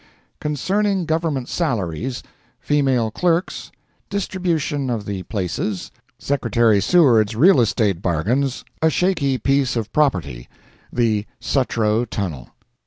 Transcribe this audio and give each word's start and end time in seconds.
]Concerning 0.47 1.05
Government 1.05 1.47
Salaries—Female 1.47 3.11
Clerks—Distribution 3.11 4.89
of 4.89 5.05
the 5.05 5.21
Places—Secretary 5.21 6.81
Seward's 6.81 7.35
Real 7.35 7.61
Estate 7.61 8.01
Bargains—A 8.01 8.89
Shaky 8.89 9.37
Piece 9.37 9.75
of 9.75 9.93
Property—The 9.93 11.27
Sutro 11.39 12.05
Tunnel. 12.05 12.49